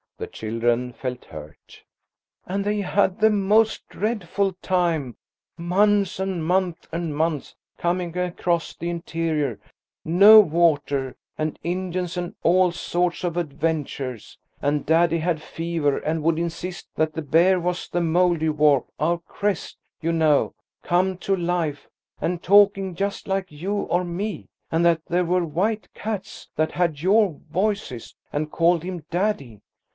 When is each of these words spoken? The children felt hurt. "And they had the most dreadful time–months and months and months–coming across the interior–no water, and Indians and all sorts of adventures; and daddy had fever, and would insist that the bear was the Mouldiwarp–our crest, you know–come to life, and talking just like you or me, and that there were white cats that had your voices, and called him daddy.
The 0.17 0.25
children 0.27 0.93
felt 0.93 1.25
hurt. 1.25 1.83
"And 2.45 2.63
they 2.63 2.81
had 2.81 3.19
the 3.19 3.31
most 3.31 3.87
dreadful 3.89 4.53
time–months 4.61 6.19
and 6.19 6.45
months 6.45 6.87
and 6.91 7.15
months–coming 7.15 8.15
across 8.17 8.75
the 8.75 8.89
interior–no 8.89 10.39
water, 10.39 11.15
and 11.39 11.57
Indians 11.63 12.17
and 12.17 12.35
all 12.43 12.71
sorts 12.71 13.23
of 13.23 13.35
adventures; 13.37 14.37
and 14.61 14.85
daddy 14.85 15.19
had 15.19 15.41
fever, 15.41 15.97
and 15.97 16.23
would 16.23 16.37
insist 16.37 16.87
that 16.95 17.13
the 17.13 17.23
bear 17.23 17.59
was 17.59 17.87
the 17.87 17.99
Mouldiwarp–our 18.01 19.19
crest, 19.19 19.77
you 20.01 20.11
know–come 20.11 21.17
to 21.19 21.35
life, 21.35 21.87
and 22.19 22.43
talking 22.43 22.93
just 22.95 23.27
like 23.27 23.51
you 23.51 23.73
or 23.73 24.03
me, 24.03 24.49
and 24.71 24.83
that 24.85 25.03
there 25.07 25.25
were 25.25 25.45
white 25.45 25.91
cats 25.95 26.47
that 26.55 26.71
had 26.71 27.01
your 27.01 27.39
voices, 27.51 28.15
and 28.31 28.51
called 28.51 28.83
him 28.83 29.03
daddy. 29.11 29.61